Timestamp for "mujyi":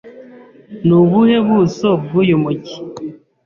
2.43-2.75